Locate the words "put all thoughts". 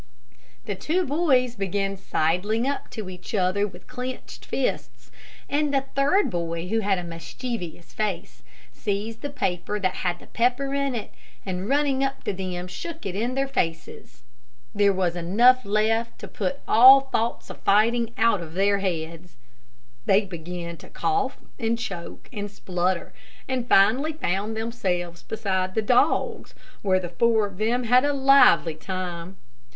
16.27-17.51